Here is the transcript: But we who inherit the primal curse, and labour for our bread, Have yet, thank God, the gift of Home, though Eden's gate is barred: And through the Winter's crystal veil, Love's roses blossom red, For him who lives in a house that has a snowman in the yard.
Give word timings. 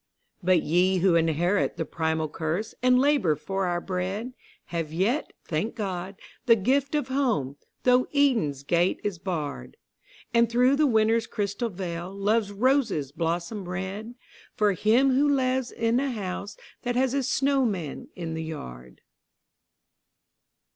But 0.41 0.61
we 0.63 0.97
who 0.97 1.13
inherit 1.13 1.77
the 1.77 1.85
primal 1.85 2.27
curse, 2.27 2.73
and 2.81 2.97
labour 2.97 3.35
for 3.35 3.67
our 3.67 3.79
bread, 3.79 4.33
Have 4.73 4.91
yet, 4.91 5.31
thank 5.45 5.75
God, 5.75 6.15
the 6.47 6.55
gift 6.55 6.95
of 6.95 7.09
Home, 7.09 7.55
though 7.83 8.07
Eden's 8.11 8.63
gate 8.63 8.99
is 9.03 9.19
barred: 9.19 9.77
And 10.33 10.49
through 10.49 10.75
the 10.77 10.87
Winter's 10.87 11.27
crystal 11.27 11.69
veil, 11.69 12.11
Love's 12.15 12.51
roses 12.51 13.11
blossom 13.11 13.69
red, 13.69 14.15
For 14.55 14.73
him 14.73 15.11
who 15.13 15.29
lives 15.29 15.71
in 15.71 15.99
a 15.99 16.09
house 16.11 16.57
that 16.81 16.95
has 16.95 17.13
a 17.13 17.21
snowman 17.21 18.07
in 18.15 18.33
the 18.33 18.43
yard. 18.43 19.01